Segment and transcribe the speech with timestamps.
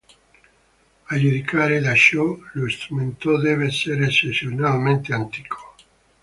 [1.11, 5.75] A giudicare da ciò, lo strumento deve essere eccezionalmente antico.